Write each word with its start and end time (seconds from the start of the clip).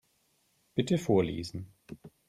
Bitte 0.73 0.97
vorlesen. 0.97 1.67